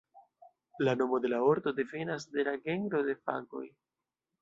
[0.87, 3.67] La nomo de la ordo devenas de la genro de Fagoj.